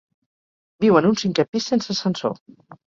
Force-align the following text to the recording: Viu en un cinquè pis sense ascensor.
Viu 0.85 0.97
en 1.03 1.09
un 1.11 1.21
cinquè 1.25 1.47
pis 1.51 1.71
sense 1.73 1.95
ascensor. 1.99 2.39